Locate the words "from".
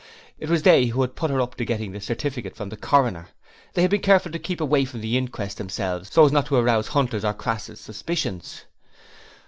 2.55-2.69, 4.83-5.01